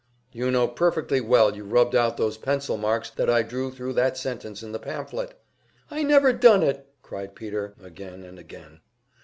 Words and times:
"You 0.31 0.49
know 0.49 0.67
perfectly 0.67 1.21
well 1.21 1.55
you 1.55 1.63
rubbed 1.63 1.93
out 1.93 2.17
those 2.17 2.35
pencil 2.35 2.75
marks 2.75 3.11
that 3.11 3.29
I 3.29 3.43
drew 3.43 3.69
through 3.71 3.93
that 3.93 4.17
sentence 4.17 4.63
in 4.63 4.71
the 4.71 4.79
pamphlet." 4.79 5.39
"I 5.91 6.01
never 6.01 6.33
done 6.33 6.63
it!" 6.63 6.91
cried 7.03 7.35
Peter, 7.35 7.75
again 7.79 8.23
and 8.23 8.39
again. 8.39 8.79